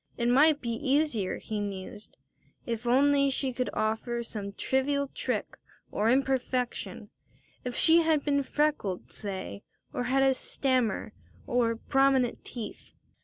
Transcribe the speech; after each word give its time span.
It 0.17 0.29
might 0.29 0.61
be 0.61 0.71
easier, 0.71 1.37
he 1.37 1.59
mused, 1.59 2.17
if 2.65 2.87
only 2.87 3.29
she 3.29 3.53
could 3.53 3.69
offer 3.71 4.23
some 4.23 4.51
trivial 4.53 5.09
trick 5.09 5.59
or 5.91 6.09
imperfection, 6.09 7.11
if 7.63 7.75
she 7.75 7.97
had 8.01 8.25
been 8.25 8.41
freckled, 8.41 9.13
say, 9.13 9.61
or 9.93 10.05
had 10.05 10.23
had 10.23 10.31
a 10.31 10.33
stammer, 10.33 11.13
or 11.45 11.75
prominent 11.75 12.43
teeth. 12.43 12.95